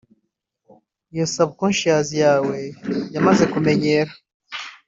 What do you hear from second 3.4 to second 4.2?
kumenyera